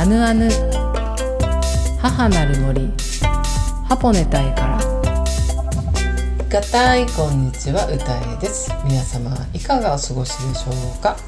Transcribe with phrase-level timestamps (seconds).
[0.00, 0.48] アヌアヌ。
[2.00, 2.90] 母なる森。
[3.86, 4.80] ハポネタイから。
[6.48, 8.72] ガタイこんにちは歌えです。
[8.86, 11.18] 皆様いかがお過ごしでしょうか？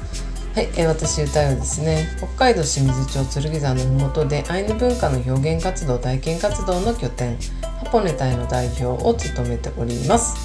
[0.55, 10.35] はい、えー、私歌えはですね北海道清水町剣山の麓でアイヌ文化の表現活動体験活動の拠点ハポネタイの代表を務めております。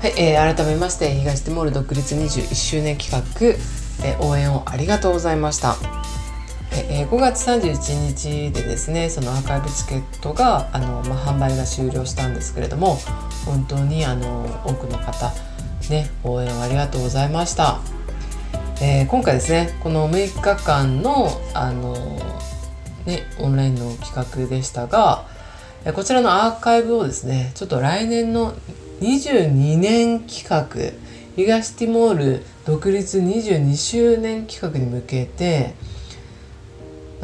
[0.00, 5.76] はい、えー、改めまして東ティモール独立21周年企画、えー、応援をありがとうございました。
[6.76, 12.96] えー、5月31日でですねそのアーカイブチケットがあの、まあ、販売が終了したんですけれども
[13.44, 15.32] 本当にあの多くの方
[15.88, 17.78] ね応援ありがとうございました、
[18.82, 21.94] えー、今回ですねこの6日間のあの
[23.06, 25.26] ねオンラインの企画でしたが
[25.94, 28.54] こちらのアーカイブをですねちょっと来年の
[29.00, 30.66] 22年企画
[31.36, 35.74] 東ティモール独立22周年企画に向けて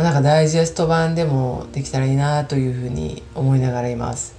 [0.00, 4.34] まなんかダイジェスト版でもできたらいいなというふうに思いながらいます。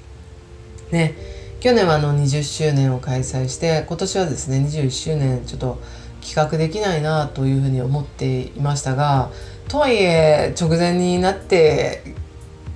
[0.89, 1.13] ね、
[1.59, 5.79] 去年はあの20周年を開催して今年はですね21周年ちょっと
[6.21, 9.29] 企画できないなというふうに思っていましたが
[9.67, 12.01] とはいえ直前になって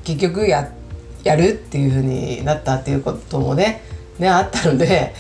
[0.04, 0.72] 結局や
[1.24, 3.82] やるっていうふうになったっていうこともね
[4.20, 5.14] ねあったので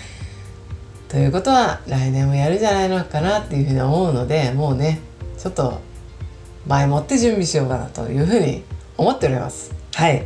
[1.09, 4.99] ということは来年もやるんじゃないのかなっていうふうに思うのでもうね
[5.37, 5.81] ちょっと
[6.67, 8.63] 前もって準備しようかなというふうに
[8.97, 9.73] 思っております。
[9.93, 10.23] はい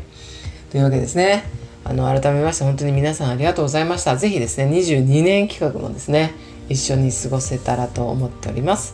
[0.71, 1.43] というわけですね
[1.83, 4.15] あの改めまして本当に皆さんありがとうございました。
[4.15, 6.33] 是非ですね22年企画もですね
[6.69, 8.93] 一緒に過ごせたらと思っております。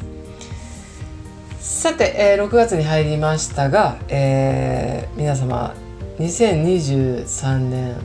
[1.59, 5.75] さて、えー、6月に入りましたが、えー、皆様
[6.19, 7.95] 2023年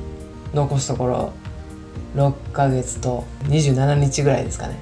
[0.52, 1.33] 残すところ
[2.16, 4.78] 6ヶ月と27日ぐらいですかね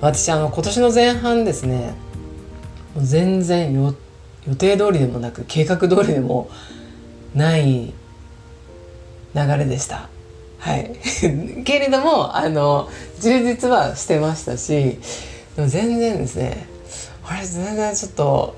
[0.00, 1.94] 私あの今年の前半ですね
[3.00, 3.94] 全然予
[4.56, 6.50] 定通りでもなく計画通りでも
[7.34, 7.92] ない
[9.34, 10.08] 流れでした。
[10.58, 10.90] はい、
[11.64, 12.88] けれどもあの
[13.20, 14.98] 充実はしてましたし
[15.54, 16.66] でも全然ですね
[17.24, 18.56] あれ全然ちょっと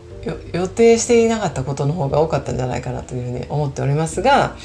[0.52, 4.56] 予定していなかったことの方が多かったんじゃないかなというふうに思っておりますが、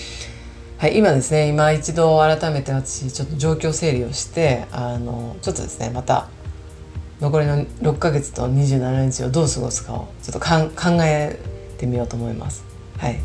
[0.78, 6.30] はい、今ですね今一度改めて私ちょっと状況整理をしてあのちょっとですねまた
[7.22, 11.40] 残りの6ヶ月と27日をどう過ごすかをちょっとかん考え
[11.78, 12.66] てみようと思います。
[12.98, 13.20] はい、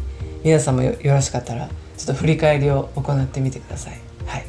[0.44, 4.00] 皆さんもよろしかったらちょっと振り返りを行ってみてください。
[4.26, 4.44] はい、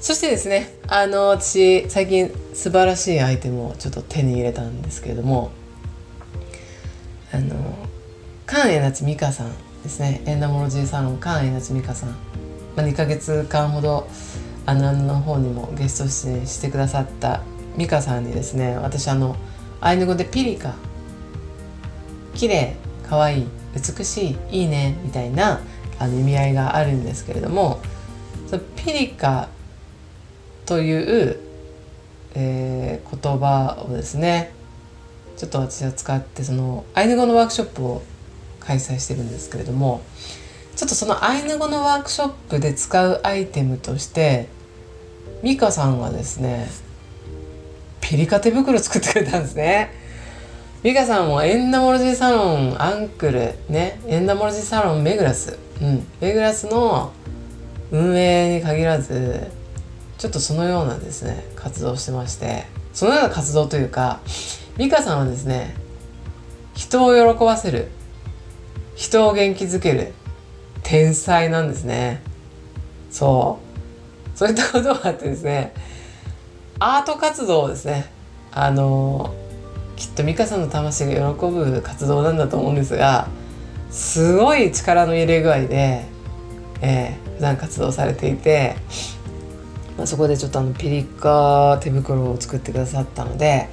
[0.00, 5.50] そしてですねあの私最近素晴らしいアイテムをちょっと手に入れたんですけれども
[7.32, 7.54] あの
[8.46, 12.10] 関江夏美香さんですねエンダモロジーサロン関江夏美香さん、
[12.76, 14.06] まあ、2ヶ月間ほど
[14.66, 17.42] あのの方にもゲスト出演してくださった
[17.76, 19.36] 美香さんにですね私あの
[19.80, 20.74] アイヌ語でピリカ。
[22.34, 22.74] 綺麗
[23.08, 25.60] 可愛い美しいいいねみたいな
[25.98, 27.80] あの意味合いがあるんですけれども
[28.48, 29.48] そのピリカ
[30.66, 31.40] という、
[32.34, 34.52] えー、言葉をですね
[35.36, 38.02] ちょっと私は使ってそのアイヌ語のワークショップを
[38.60, 40.02] 開催してるんですけれども
[40.76, 44.48] ちょっとそのアイヌ語のワークショップで使うアイテムとして
[45.42, 46.68] 美香さんがですね
[48.04, 49.90] ピリカ手袋作ってくれたんですね。
[50.82, 55.58] 美香さんもエンダモロジーサロンアンクルねエンダモロジーサロンメグラス。
[55.80, 56.06] うん。
[56.20, 57.12] メグラスの
[57.90, 59.46] 運営に限らず
[60.18, 62.64] ちょっとそのようなですね活動をしてまして。
[62.92, 64.20] そのような活動というか
[64.76, 65.74] 美香さんはですね
[66.74, 67.88] 人を喜ばせる
[68.96, 70.12] 人を元気づける
[70.82, 72.20] 天才なんですね。
[73.10, 73.58] そ
[74.34, 74.38] う。
[74.38, 75.72] そういったことがあってですね
[76.86, 78.10] アート活動ですね。
[78.52, 79.34] あの
[79.96, 83.26] きっと美香さんの魂が喜ぶ活動なんだと思うんですが
[83.90, 86.04] すごい力の入れ具合で、
[86.82, 88.76] えー、普段活動されていて、
[89.96, 93.70] まあ、そこでちょっとあのピリッカ手袋を作ってくださったので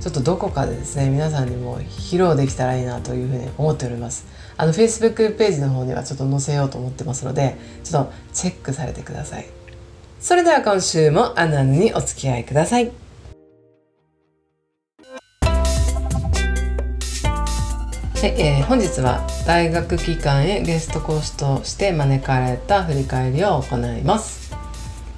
[0.00, 4.26] ちょっとどこかでですね皆さんにも披露できたらいいなというふうに思っております。
[4.56, 9.65] あの Facebook ページの方にはちょっと載せようと思ってますのでちょっとチェックされてください。
[10.18, 12.90] それでは今週もアナンにお付き合いください。
[18.14, 24.56] はい、えー、本日は大学期間へゲスト講師として招かれた振り返りを行います。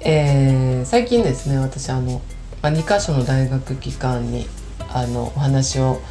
[0.01, 2.21] えー、最近ですね私あの、
[2.61, 4.47] まあ、2か所の大学期間に
[4.93, 6.01] あのお話を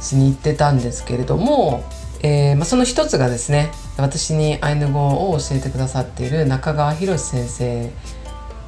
[0.00, 1.84] しに行ってたんですけれども、
[2.26, 7.90] えーまあ、その一つがですね私にアイヌ語を教えてくださっている中川博先生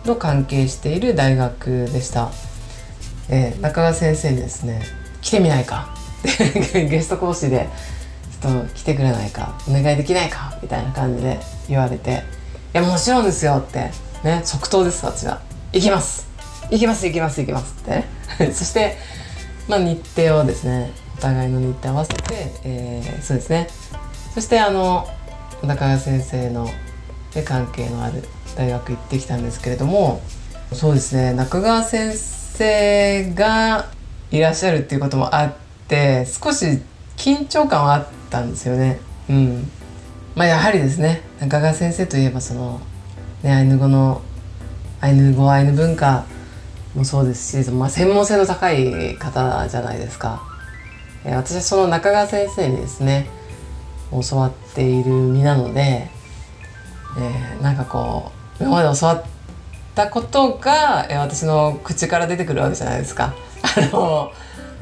[0.05, 2.31] の関係している大学でした、
[3.31, 4.83] えー、中川先生にですね
[5.23, 5.89] 来てみないか。
[6.75, 7.69] ゲスト講師で
[8.43, 9.55] ちょっと来てくれないか。
[9.67, 10.57] お願いできないか。
[10.63, 12.25] みたいな感じで言われて
[12.75, 13.91] 「いやもちろんですよ」って。
[14.23, 15.41] ね即答です私は
[15.73, 16.27] 「行きます。
[16.71, 17.85] 行きます行きます行きます」っ
[18.39, 18.53] て。
[18.53, 18.99] そして
[19.67, 23.69] まあ日程をですねお互いの日程合わせて、えー、そうですね
[24.35, 25.07] そしてあの
[25.63, 26.69] 中川先生の
[27.33, 28.23] で関係のある
[28.57, 30.21] 大学行ってきたんですけれども
[30.73, 33.87] そうですね中川先生が
[34.31, 35.55] いらっしゃるっていうこともあっ
[35.89, 36.83] て少し
[37.17, 38.99] 緊張感はあったんですよね。
[39.31, 39.71] うん、
[40.35, 42.81] まあやはりですね中川先生といえばその、
[43.43, 44.23] ね、アイヌ語の
[45.01, 46.27] アイヌ語アイヌ文化
[46.95, 50.56] もそうですし、まあ、専門性の高い方じゃないですか。
[51.27, 53.29] え、私はその中川先生にですね
[54.11, 56.09] 教わっている身なので、
[57.19, 58.31] えー、なんかこ
[58.61, 59.25] う今まで教わっ
[59.95, 63.35] たことが、えー、私の口から出てくるわけじゃないですか。
[63.63, 64.33] あの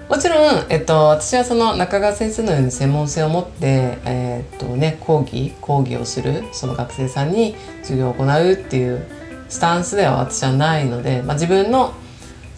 [0.07, 9.07] もちろん、えっと、私はその中川先生のように専門性を持って、えー、っとね、講義講義をするその学生さんに授業を行うっていう
[9.49, 11.95] スタンスでは私はないので、まあ、自分の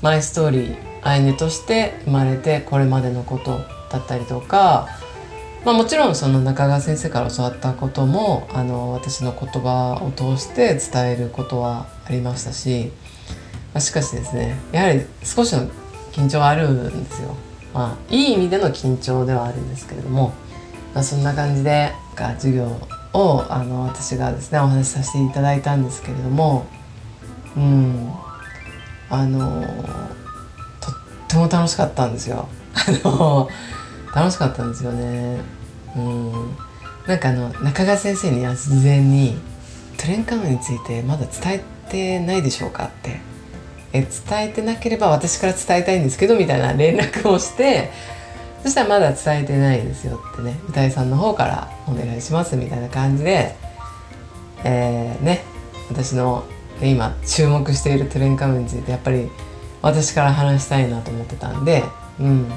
[0.02, 3.60] マイストーリーアイヌとして生まれてこれまでのこと
[3.90, 4.88] だったりとか、
[5.64, 12.90] まあ、もちろんその中川先生から教わったこともあの私の言葉を通して伝えることはありましたし、
[13.72, 15.68] まあ、しかしですねやはり少しの
[16.10, 17.36] 緊張はあるんですよ。
[17.72, 20.32] まあ、いい意味での緊張ではあるんですけれども、
[20.94, 22.64] まあ、そんな感じで授業
[23.12, 26.66] をあの私がですねお話しさせていただいたんですけれども
[27.54, 28.10] うん
[29.10, 29.62] あの
[31.44, 32.48] っても楽しかったんですよ。
[34.14, 35.40] 楽しかったんですよね。
[35.96, 36.56] うん
[37.06, 39.36] なんかあの中川先生に事前に
[39.96, 43.20] トレンカムについてまだ伝えてないでしょうかって
[43.92, 44.10] え伝
[44.42, 47.90] えてなければ私から伝えたいんですけどみたいな連絡をして
[48.64, 53.54] そしたらまだ伝えてないですよってね歌いさんの方からお願いしますみたいな感じで
[54.64, 55.44] えー、ね
[55.88, 56.44] 私の
[56.82, 59.30] 今注目しているトレンカムについてやっぱり
[59.86, 61.84] 私から話したいなと思ってたんで
[62.18, 62.48] うん。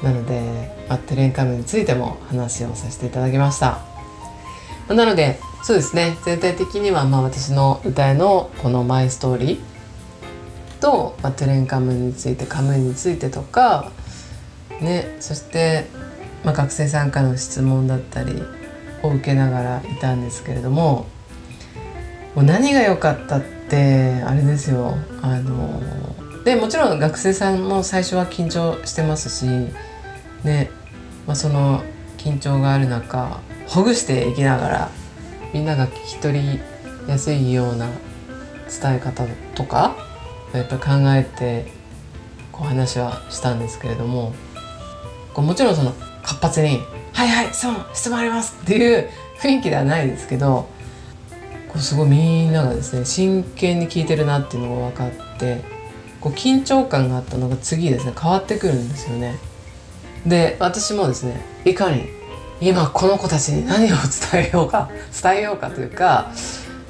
[0.00, 3.80] なので、まあ、トレンカムについても話をさせていただきました。
[4.88, 6.16] なのでそうですね。
[6.24, 9.58] 全体的にはまあ私の歌へのこのマイストーリー
[10.80, 13.90] と、まあ、トゥレンカムについてカムについてとか、
[14.80, 15.86] ね、そして、
[16.44, 18.40] まあ、学生さんからの質問だったり
[19.02, 21.06] を受けながらいたんですけれども
[22.36, 24.96] もう何が良かったってあれですよ。
[25.22, 29.46] あのでもちろん学生さんも最初は緊張してますし
[30.42, 30.70] ね、
[31.26, 31.82] まあ、その
[32.16, 34.90] 緊張がある中ほぐしていきながら
[35.52, 36.60] みんなが聞き取り
[37.06, 37.88] やすいような
[38.68, 39.96] 伝え方とか
[40.54, 41.72] やっぱり考えて
[42.52, 44.32] こう話はしたんですけれども
[45.34, 45.92] こうもちろんその
[46.22, 46.80] 活発に
[47.12, 49.08] 「はいはいそう質問あります」っていう
[49.40, 50.68] 雰囲気ではないですけど
[51.68, 55.79] こうすごいみんながですね真剣に聞いてるなっていうのが分かって
[56.20, 59.38] こう緊張感があったのが次ですね変わってくるんですよね。
[60.26, 62.08] で私もですねいかに
[62.60, 63.88] 今この子たちに何を
[64.32, 64.90] 伝えようか
[65.22, 66.30] 伝えようかというか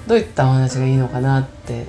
[0.09, 1.87] どういったお話がいいのかなって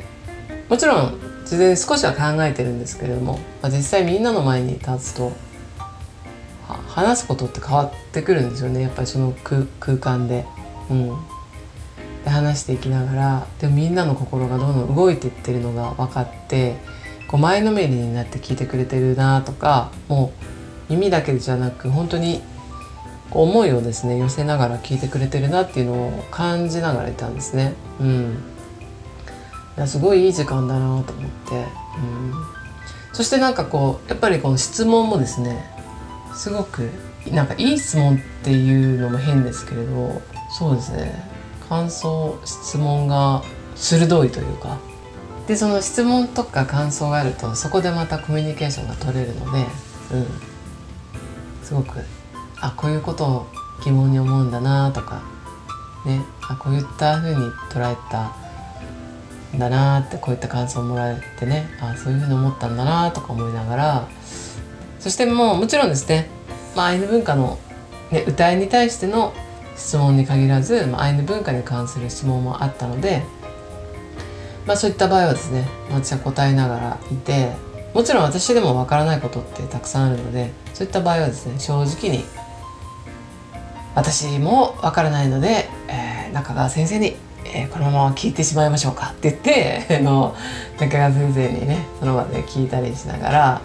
[0.70, 5.32] もちろん事前に少しは考えてるんですけれども、まあ、実際みんなの前に立つと
[6.88, 10.46] 話すことって変わってくるんですよねやっぱりその空間で。
[10.90, 11.08] うん、
[12.24, 16.76] で話していきながらでもみんなの心がどんどん動いていってるのが分かって
[17.32, 20.34] こう前のめりになって聞いてくれてるなとかも
[20.90, 22.42] う耳だけじゃなく本当に
[23.32, 27.74] 思いをですね寄せながら聞いてくれてるなっていうのを感じながらいたんですね。
[28.02, 28.44] うん。
[29.78, 32.34] いやすごいいい時間だなと思って、うん、
[33.14, 35.66] そしてなんかこうやっぱりこの質問もですね
[36.36, 36.90] すごく
[37.32, 41.32] なんかいい質問っていうのも変ですけれどそうですね。
[41.70, 43.44] 感想質問が
[43.76, 44.78] 鋭いというか
[45.48, 49.66] でその質問とか感想があるとそこでまたコミュニケーションが取れるので、
[50.14, 50.28] うん、
[51.64, 52.00] すごく
[52.62, 53.48] あこういうことを
[53.84, 55.24] 疑問に思うんだなとか
[56.06, 56.22] ね。
[56.50, 57.36] あこういったふうに
[57.70, 58.34] 捉えた
[59.56, 61.70] んだなってこういった感想をもらえてね。
[61.82, 64.08] あそういうふうに思ったんだなとか思いながら
[65.00, 66.30] そしてもうもちろんですね、
[66.76, 67.58] まあ、アイヌ文化の、
[68.12, 69.34] ね、歌いに対しての
[69.76, 73.24] 質問に限らず、まあ、アイヌ文化に関する質問もあったので、
[74.72, 77.52] まあ、そういった場合はですね私は答えながらいて
[77.94, 82.24] もちろん私でもわからないことってたくさんあるのでそういった場合はですね正直に
[83.96, 87.18] 私もわからないので、えー、中川先生に
[87.54, 90.38] えー、このまま聞いてしまいましょうかって言って あの
[90.80, 93.62] 中川先生にねその場で聞いたりしながら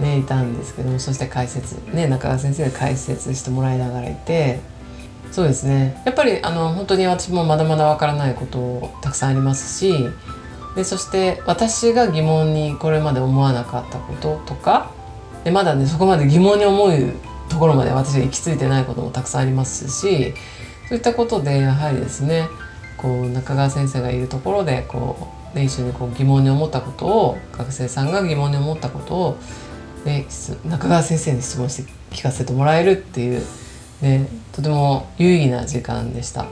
[0.00, 4.60] ねいたんですけどもそして解説ね中川先生に解説してもらいながらいて
[5.30, 6.00] そうですね。
[6.04, 10.08] やっぱりあの本当に私もまだまだわからないことたくさんありますし
[10.74, 14.92] でそして私が疑問にこれまで思わなかったこととか
[15.44, 16.90] でまだねそこまで疑問に思う
[17.48, 20.34] ところまで私が行き着いてないこともたくさんありますし
[20.88, 22.48] そういったことでやはりですね
[22.96, 29.36] こう中川先生がいるところでこう、ね、一緒にこう疑問に思ったことを学生さんが疑問に思ったことを、
[30.04, 30.26] ね、
[30.64, 33.42] 中川先生に質問して聞かせてもらえるっていう、
[34.00, 36.46] ね、とても有意義な時間でした。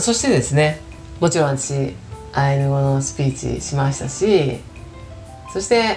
[0.00, 0.80] そしてですね
[1.20, 1.94] もちろん私
[2.32, 4.58] アイヌ語のスピーチしましたし
[5.52, 5.96] そして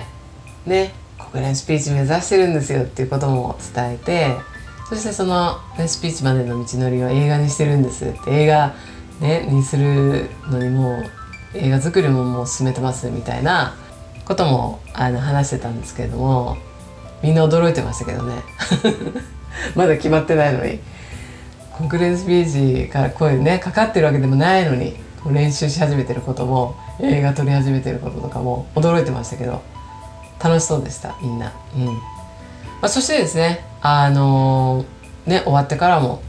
[0.65, 0.93] ね
[1.31, 4.35] 国連スピーチ目指してるんですよっていうことも伝えて
[4.89, 8.75] そしてその、ね、スピーチまでの道のりを映画にしてるんですって映画、
[9.21, 11.05] ね、にするのにもう
[11.53, 13.75] 映画作りももう進めてますみたいな
[14.25, 16.57] こともあの話してたんですけれども
[17.23, 18.43] みんな驚いてましたけどね
[19.73, 20.79] まだ決まってないのに
[21.77, 24.95] 国連スピーチから声ねかかってるわけでもないのに
[25.31, 29.61] 練習し始めてることも映画撮り始めてることとかも驚いてましたけど
[30.41, 31.53] 楽しそうでしたみんな。
[31.75, 31.91] うんま
[32.83, 36.21] あ、そしてですねあのー、ね終わってからも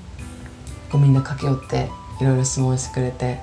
[0.90, 3.40] こうみんな駆け寄っていろいろ質問してくれて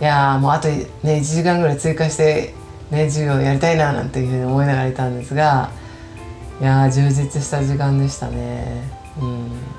[0.00, 2.54] いやもうあとね1時間ぐらい追加して
[2.90, 5.70] ね授業やりたいななんていうふうに思いながらいたんですが
[6.60, 8.82] いや充実した時間でしたね。
[9.20, 9.75] うん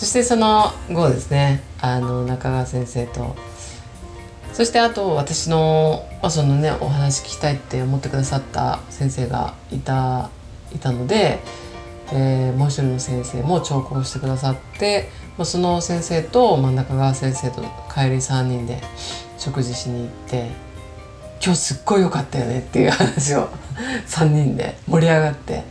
[0.00, 3.36] そしてその後ですねあの中川先生と
[4.54, 10.30] そしてあと私の,、まあ、そのねお話聞きたいって思ってくださった先生がいた
[10.74, 11.40] いたので、
[12.14, 17.60] えー、もう一人の先生も聴講してくださって、まあ、その先生と、まあ、中川先生と
[17.94, 18.80] 帰り3人で
[19.36, 20.50] 食事しに行って
[21.44, 23.50] 今日すっごい良かったよねっていう話を
[24.06, 25.62] 3人で盛り上がって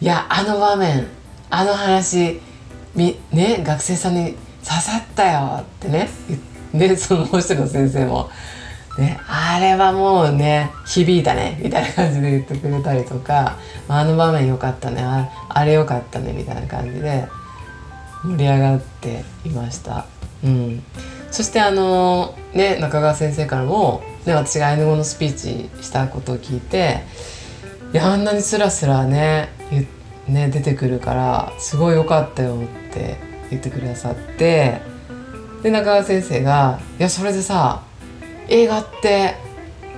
[0.00, 1.06] いやあの場面
[1.50, 2.40] あの話
[2.96, 4.34] みね学生さんに
[4.64, 6.56] 刺さったよってね言って。
[6.78, 8.30] でそのもう一人の先生も
[8.98, 13.56] 「ね、あれはもうね響いたね」みたいな感じで言ってくれたりとか
[13.88, 17.26] 「あの場面よかったねああれよかったね」みたいな感じで
[18.24, 20.06] 盛り上がっていました。
[20.44, 20.82] うん、
[21.30, 27.04] そしてあのね中川先生からも、ね、私がアイヌ語のスピーチしたことを聞いて
[27.92, 29.86] 「いやあんなにスラスラね言っ
[30.28, 32.56] ね出てくるからすごい良かったよ」
[32.90, 33.16] って
[33.50, 34.96] 言ってくださって。
[35.62, 37.80] で中川先生が「いやそれでさ
[38.48, 39.34] 映画って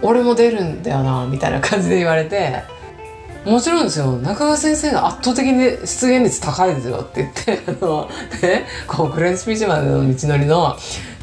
[0.00, 2.62] 俺も出るんだよな」みたいな感じで言われて
[3.44, 8.08] 「もちろんですよ中川先生が圧倒的に出現率高いですよ」って言って あの、
[8.42, 10.76] ね、こうクレーンスピーチまでの道のりの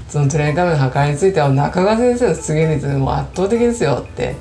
[0.09, 4.35] そのトレインカメラの破壊については中川先生の出現率も圧倒的ですよって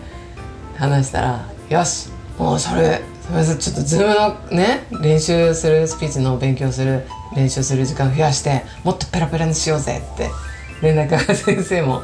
[0.76, 10.31] 話したら「よしもうそれすみませんちょっとズームのね練習するスピーチの勉強する練習する時間増やしてもっとペラペラにしようぜって
[10.83, 12.02] 連絡が先生も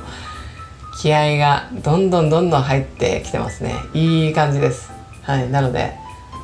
[1.02, 3.74] 気合がどんどんどんどん入ってきてますね。
[3.92, 4.90] いい感じです。
[5.22, 5.94] はいなので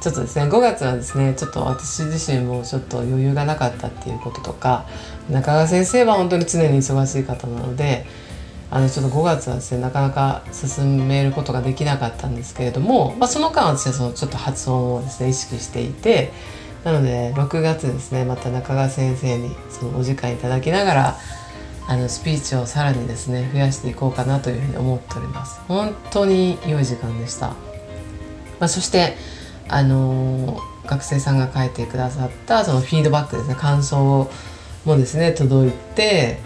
[0.03, 4.85] ちょっとですね5月はですねちょっと私自身もちょっと余裕がなかったっていうこととか
[5.31, 8.05] 中川先生は本当に常に忙しい方なので
[8.71, 16.33] あのちょっと5月はですねなかなか進めることができなかったんですけれども、まあ、その間私はそのちょっと発音をですね意識していて
[16.85, 21.17] なので6月ですねまた中川先生にそのお時間いただきながら
[21.89, 25.61] あのスピーチをさらにですね増やしていこうかなというふうに思っております。
[25.69, 27.55] 本当に良い時間でした、ま
[28.61, 29.17] あ、そして
[29.69, 34.31] あのー、学生さんが書いてくださったそのフィードバックですね感想
[34.85, 36.41] もですね届いて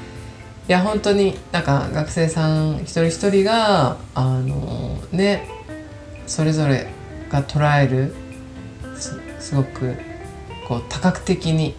[0.70, 5.48] いや本当になんか学生さん一人一人があの、ね
[6.28, 6.86] それぞれ
[7.28, 8.14] が捉える
[9.40, 9.96] すごく
[10.68, 11.74] こう多角的に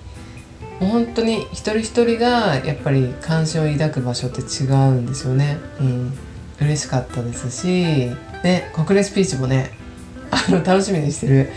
[0.82, 5.58] 本当に一人一人がやっぱり関心を抱く場所って違うんですよね。
[5.80, 6.14] うん、
[6.60, 8.12] 嬉しかったですし、
[8.44, 9.72] ね、国連スピーチもね
[10.32, 11.50] あの楽しみにしてる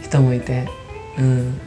[0.00, 0.66] 人もいて、
[1.18, 1.60] うん、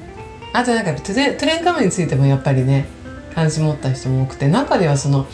[0.54, 2.88] あとなんかトゥレンカムについてもやっぱりね
[3.34, 5.28] 関心持った人も多くて中ではその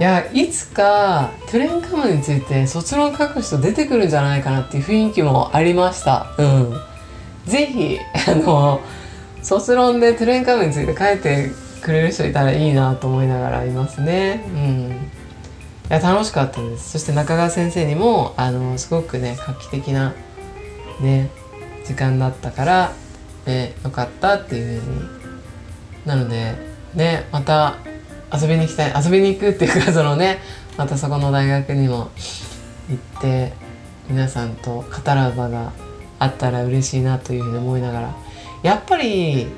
[0.00, 6.34] いやいつかトゥレンカムについて卒論書く人出てくるんじゃないかなっていう雰囲気もありました。
[6.38, 6.92] うん
[7.46, 8.80] ぜひあの
[9.42, 11.50] 卒論でトゥレンカムについて書いて
[11.82, 14.44] くれる人いたらいいなと思いながらいますね。
[14.48, 14.92] うん、い
[15.88, 20.14] や楽しかったですそして中川先生にもあのすごくね画期的な
[21.00, 21.30] ね
[21.84, 22.92] 時間だったから、
[23.46, 25.08] ね、よかったっていうふうに
[26.06, 27.76] なのでねまた
[28.32, 30.38] 遊びに行きたい遊びに行くっていうかそのね
[30.76, 32.10] またそこの大学にも
[32.88, 33.52] 行って
[34.08, 35.72] 皆さんと語らう場が
[36.18, 38.16] あったら嬉しいなというふうに思いながら。
[38.62, 39.48] やっぱり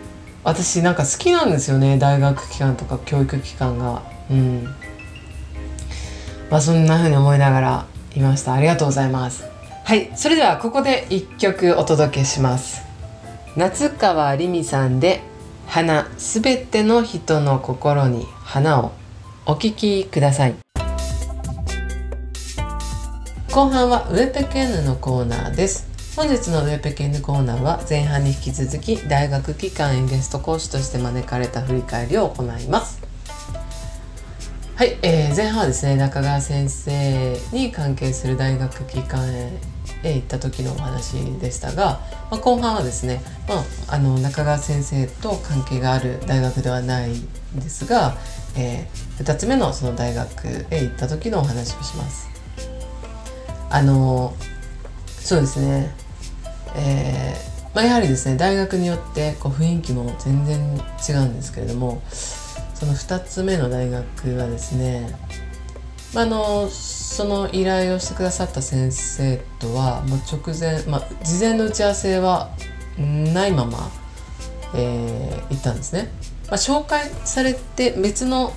[0.42, 4.02] 私なんか好きなんですよね大学期間とか教育期間が。
[4.30, 4.64] うん。
[6.50, 8.54] まあそんなふうに思いながらいました。
[8.54, 9.44] ありがとうございます。
[9.84, 12.82] はいそれではここで一曲お届けします。
[13.56, 15.22] 夏川りみさんで
[15.66, 18.92] 花すべての人の心に花を
[19.46, 20.54] お聴きください。
[23.52, 25.88] 後半はウェペケンヌのコーナーです。
[26.16, 33.02] 本日のウェペケンヌコーナーは前半に引き続き大学期間へゲスト講師として招かれた振り返りを行います。
[34.76, 39.52] はい、えー、前半はですね中川先生に関係する大学期間へ
[40.12, 43.56] 行った時のお話でしたが、まあ、後半はですね、ま
[43.88, 48.16] あ、あの中川先生と関係がある大学ではないんですが、
[48.56, 52.28] えー、2つ目のその大学へ行った時のお話をします。
[53.70, 54.34] あの
[55.08, 55.90] そうですね、
[56.76, 60.60] えーまあ、やはりですね大学によってこう雰囲気も全然
[61.08, 62.00] 違うんですけれども
[62.74, 65.08] その2つ目の大学はですね、
[66.20, 72.50] あ、あのその依頼をしてくださった先生とはもう直前、まあ、事前の打ち合わせは
[72.98, 73.90] ないまま、
[74.74, 76.10] えー、行ったんですね。
[76.48, 78.52] まあ、紹介されて別の、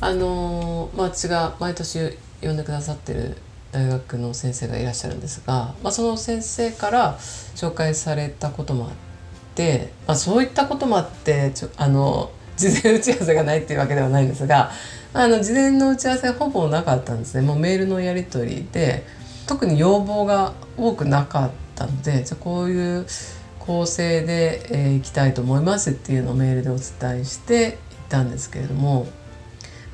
[0.00, 3.36] あの、まあ、私が毎年呼んでくださってる
[3.72, 8.90] 大学の先生がいらっしゃるんですが、まあ、その先生から紹介されたこともあっ
[9.54, 14.70] て、まあ、そういったこともあってちょあの事前打ち合わせがないっていうわけではないんですが
[15.12, 17.42] あの事前の打ち合わせほぼなかったんですね。
[17.42, 19.06] もうメールのやり取りで
[19.46, 23.06] 特に要望が多くなかったのでじゃこういう
[23.58, 27.72] 構成で、えー、いきたいと思いますっていうのをメールでお伝えしていっ
[28.08, 29.06] たんですけれども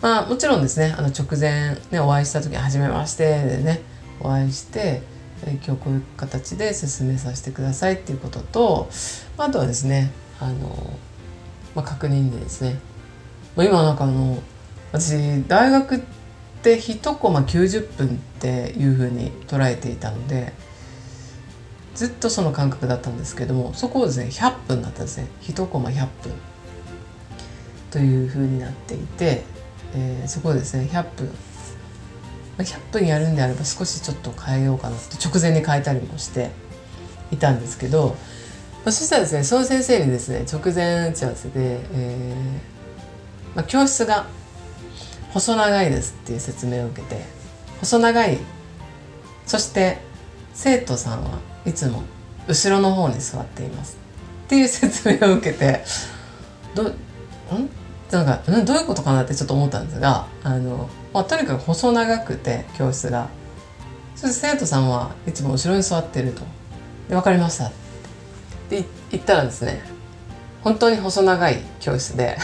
[0.00, 3.82] まあもちろんですねあの直前ねお会いした時に「初めまして」でね
[4.20, 5.02] お会いして
[5.44, 8.88] 今日こういう形で進めさせてくださいっていうことと
[9.38, 10.98] あとはですねあの、
[11.74, 12.78] まあ、確認でですね。
[13.56, 14.42] まあ今なんかあの
[14.92, 16.00] 私大学っ
[16.62, 20.52] て1コマ90分っていうふうに捉えていたので
[21.94, 25.26] ずっとその感覚だったんですけどもそこをですね100分だったんですね。
[25.42, 26.32] 1コマ100分
[27.90, 29.44] というふうになっていて
[29.94, 31.30] えー、そこでですね100分。
[32.58, 36.50] 100分やるんであれば少しちょっと変えようかなって直前に変えたりもして
[37.30, 38.16] いたんですけど、
[38.84, 44.26] まあ、そしたらですねその先生にですね直前打ち合わせで、えーまあ、教室が
[45.32, 47.22] 細長いですっていう説明を受けて
[47.80, 48.38] 細長い
[49.46, 49.98] そして
[50.54, 52.02] 生徒さんはいつも
[52.48, 53.98] 後ろの方に座っています。
[54.46, 55.84] っていう説明を受けて
[56.74, 56.94] どん？
[58.10, 63.28] なんかどういうことかなってちょっと思ったんですがあの、まあ、とにかく細長くて教室が。
[64.16, 66.42] そして生徒さんはいつも後ろに座ってると。
[67.08, 67.70] で分かりました
[68.78, 69.82] って言ったらですね
[70.62, 72.38] 本当に細長い教室で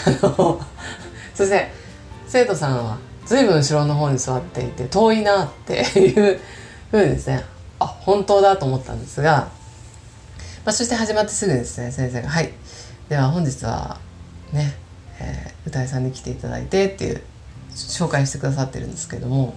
[1.34, 1.70] そして
[2.26, 6.40] 生徒さんは随分後ろの方に座っていて遠いなっていう
[6.90, 7.44] ふうにですね
[7.78, 9.48] あ本当だと思ったんですが、
[10.64, 12.52] まあ、そして始まってすぐですね先生が「はい
[13.08, 13.98] では本日は
[14.52, 14.86] ね
[15.18, 17.22] えー、歌いさんに来ていただいてっていう
[17.74, 19.54] 紹介してくださってるんですけども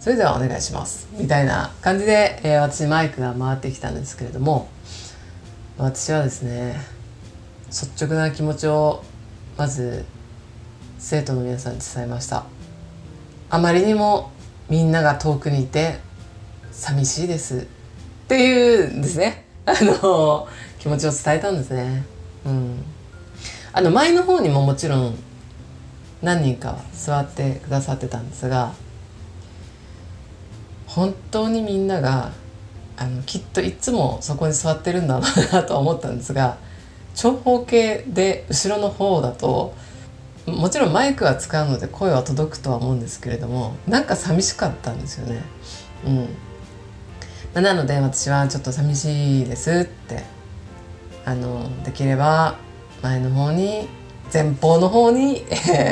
[0.00, 4.68] それではお願いしますみたいな感じで、えー、私マイクが回ってきたんですけれども
[5.76, 6.76] 私はですね
[7.66, 9.02] 率直な気持ちを
[9.56, 10.04] まず
[10.98, 12.44] 生徒の皆さんに伝えました。
[13.50, 14.30] あまりにも
[14.68, 15.98] みんなが遠くにいて
[16.70, 17.58] 寂しいです。
[17.58, 19.44] っていうんですね。
[19.66, 22.04] あの気持ちを伝えたんですね。
[22.46, 22.82] うん。
[23.72, 25.18] あの前の方にももちろん
[26.22, 28.72] 何人か座ってくださってたんですが
[30.86, 32.30] 本当にみんなが
[32.96, 36.58] あのきっといつもそこに座ってるんだろうなとは思ったんですが
[37.14, 39.74] 長方形で後ろの方だと
[40.46, 45.42] もちろんマイクは使うので声は届くとは思うんですけれどもなんか寂しかったんですよね。
[46.06, 46.16] うん
[47.54, 50.24] まあ、なので私はちょっと寂しいですって
[51.24, 52.56] あのできれば
[53.00, 53.88] 前の方に
[54.32, 55.44] 前方の方に、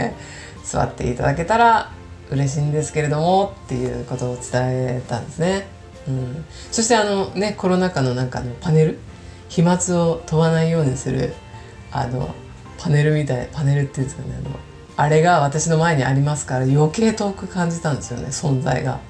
[0.65, 1.91] 座っていただけたら
[2.31, 5.67] 嬉しいんですけれどもっていうことを伝えたんですね。
[6.09, 8.99] うん、そしてあのねコロナ禍のなんかのパネル
[9.49, 9.75] 飛沫
[10.07, 11.35] を飛ばないようにする
[11.93, 12.35] あの
[12.79, 14.59] パネルみたいパネルっていうんですかねあの
[14.97, 19.01] あれが私の前にありますから余計遠く感じたんですよね存在が。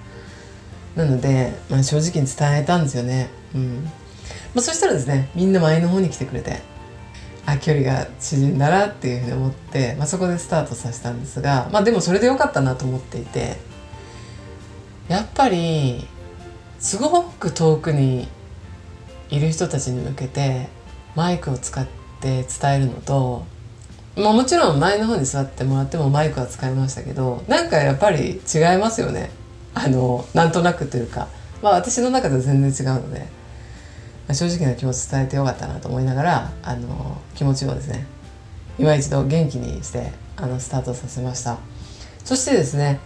[0.96, 3.30] なので、まあ、正直に伝えたんですよね。
[3.54, 3.84] うん
[4.54, 6.60] まあ、そしたらですねみんな前の方に来てくれて
[7.46, 13.56] あ距離が縮んだなっていうふうに思って、まあ、そこでスタートさせたんですがまあでもそれでよかったなと思っていて
[15.08, 16.06] やっぱり
[16.82, 18.26] すごく遠くに
[19.30, 20.66] いる人たちに向けて
[21.14, 21.86] マイクを使っ
[22.20, 23.46] て伝えるのと、
[24.16, 29.30] まあ、もちろん前の方に座ってもらってもマイクは使いましたけどなんかやっぱり違いますよね。
[29.74, 31.28] あのなんとなくというか、
[31.62, 33.26] まあ、私の中では全然違うので、ま
[34.32, 38.06] あ、正直な気持ち伝えてよかったなと思いながらあの気持ちをですね
[38.78, 41.58] 今一度元気にしてあのスタートさせました。
[42.24, 42.98] そしてですね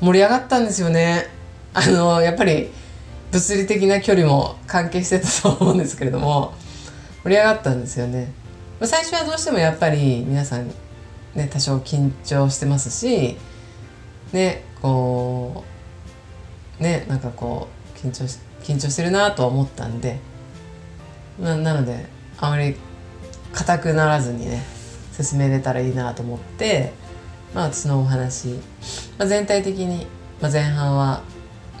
[0.00, 1.35] 盛り上がったんですよね。
[1.74, 2.68] あのやっぱり
[3.32, 6.54] 物理的な距離も関係してたと思うんですけれども
[7.22, 8.32] 盛り上がったんですよね。
[8.82, 10.70] 最初はどうしてもやっぱり皆さん
[11.34, 13.36] ね多少緊張してますし
[14.32, 15.64] ねこ
[16.78, 20.18] うねなんかこう緊張し緊張してるなとは思ったんで
[21.38, 22.06] ななので
[22.38, 22.76] あまり
[23.52, 24.62] 硬くならずにね
[25.12, 26.92] 進めれたらいいなと思って
[27.54, 28.48] まあ私のお話、
[29.18, 30.06] まあ、全体的に、
[30.40, 31.22] まあ、前半は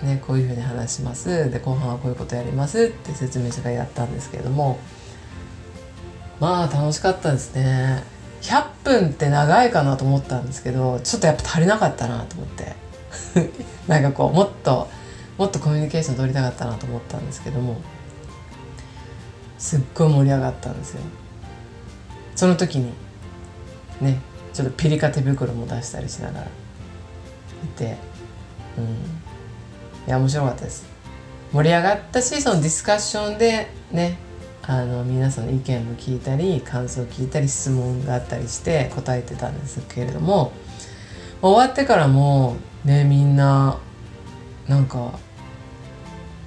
[0.02, 1.50] ねこういうふうに話します。
[1.50, 2.84] で後半はこういうことやります。
[2.84, 4.78] って説明書がやったんですけれども。
[6.40, 8.02] まあ楽しかったですね。
[8.42, 12.76] 100分って長いかなと思ったんですけどちょっとやっぱ足りなかったなと思って。
[13.88, 14.88] なんかこうもっと
[15.38, 17.76] もっとコミュニケーション取りたかったなと思ったんですけども。
[19.58, 21.00] すっごい盛り上がったんですよ。
[22.34, 22.92] その時に
[24.00, 24.20] ね
[24.52, 26.48] ちょっとピリカ手袋も出したりしながらい
[27.76, 27.96] て
[28.78, 29.25] うん。
[30.06, 30.86] いや面白かったです。
[31.52, 34.18] 盛り上がったしそのディスカッションでね
[34.62, 40.52] あの皆さんの意見も聞いたり感想を聞いたり質問があったりして答えてたんですけれども
[41.40, 43.78] 終わってからもねみんな
[44.66, 45.18] なんか、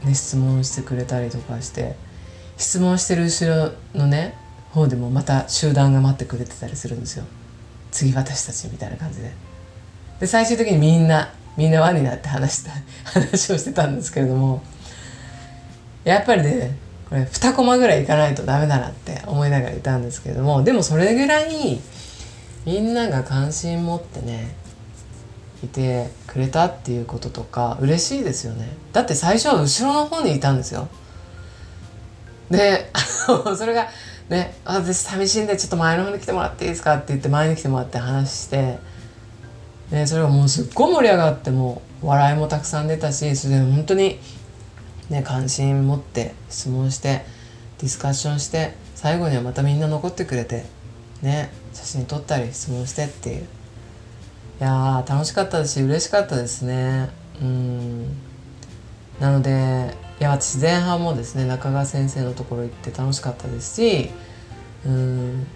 [0.04, 1.95] ね、質問してくれたりとかして
[2.58, 4.36] 質問してる後ろのね
[4.72, 7.26] 方でもまた集団が待ってくれてたりするんですよ。
[7.91, 9.32] 次私たちみたいな感じで。
[10.19, 12.71] で最終的にみんなみんな輪になって話した
[13.19, 14.62] 話をしてたんですけれども
[16.03, 16.75] やっぱりね
[17.09, 21.79] これ2コマぐらいいかないとダメだなって思いながらいたんですけれどもでもそれぐらい
[22.65, 24.55] みんなが関心持ってね
[25.63, 30.88] いてくれたっていうこととか嬉しいですよねだって最初は後ろの方にいたんですよ
[32.49, 32.91] で
[33.57, 33.88] それが
[34.29, 38.79] ね「私寂しいんでちょっと前の方に来てもらっていいですか?」って言って前に来てもらって話して、
[39.91, 44.19] ね、それがもうすっごい盛り上がっても笑いもたくさん出たしそれで本当に
[45.10, 47.25] ね、関心持って質問して
[47.80, 50.65] ディスカッションして最後にはまたみんな残ってくれて
[51.21, 53.41] ね写真撮ったり質問してっていう。
[53.41, 57.10] いや楽しかったですし嬉しかったですね。
[57.41, 58.08] うん。
[59.19, 64.10] なのでいや私前半もですね中川先生のところ行って楽しかったですし
[64.86, 65.47] うん。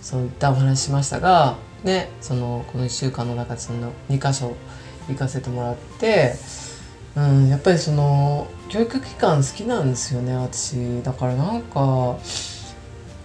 [0.00, 4.54] そういったお話しましたがねそのこの1週間の中でその2箇所
[5.08, 6.34] 行かせてもらって
[7.16, 11.02] うん、やっぱりその教育機関好きなんですよね私。
[11.02, 12.16] だからなんか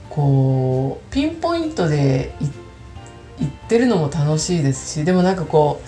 [0.10, 2.34] こうピンポイントで
[3.40, 5.88] 行ってるのも楽しいですしでもなんかこう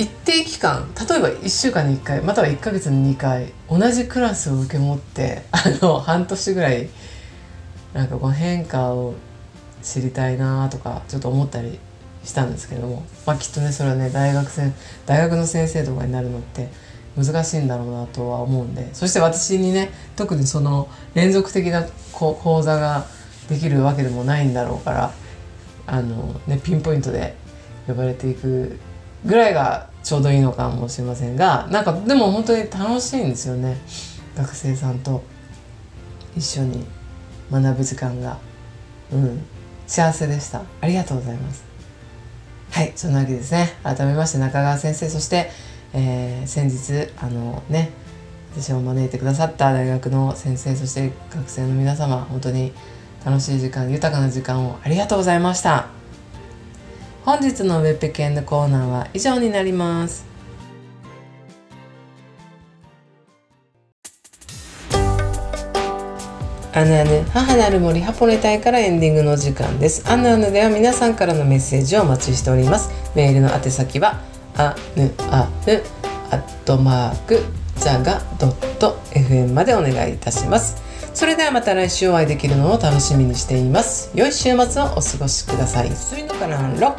[0.00, 6.88] 一定期間例えば1週間に1回または1ヶ月に2回同じクラスを受け持ってあの半年ぐらい
[7.94, 9.14] なんかこう変化を
[9.88, 11.78] 知りたいなとかちょっと思ったり
[12.22, 14.72] したんですけども、まあ、きっとねそれはね大学生
[15.06, 16.68] 大学の先生とかになるのって
[17.16, 23.06] 難しいんだろうなとは思うんでそして私にね特にその連続的な講座が
[23.48, 25.12] できるわけでもないんだろうから
[25.86, 27.34] あの、ね、ピンポイントで
[27.86, 28.78] 呼ばれていく
[29.24, 33.78] ぐらいがちょうどいいのかもしれませんがなんかでも本当に楽しいんですよね。
[34.36, 35.24] 学生さんと
[36.36, 36.86] 一緒に
[37.50, 38.38] 学ぶ時間が。
[39.12, 39.44] うん。
[39.88, 40.62] 幸せでした。
[40.82, 41.64] ありがとうございます。
[42.70, 43.74] はいそんなわけですね。
[43.82, 45.08] 改めまして中川先生。
[45.08, 45.50] そして、
[45.94, 47.90] えー、先日あのね
[48.52, 50.76] 私を招いてくださった大学の先生。
[50.76, 52.26] そして学生の皆様。
[52.30, 52.72] 本当に
[53.24, 55.88] 楽しい時間豊かな時間をありがとうございました。
[57.24, 60.27] 本日のウェブペケンのコーナーは以上になります。
[66.78, 70.08] あぬあぬ母なる森ハポネ隊からエンディングの時間です。
[70.08, 72.90] あぬあぬでは皆さんからのメッセージをお待ちしております。
[73.16, 74.20] メールの宛先は
[74.56, 75.82] あぬあぬ
[76.30, 77.42] アットマーク
[77.80, 80.80] ジャガドット FM までお願いいたします。
[81.14, 84.12] それではまた来週お会いできるのを楽しみにしています。
[84.14, 85.90] 良い週末をお過ごしください。
[85.90, 86.58] スイのかな？
[86.78, 86.94] ロ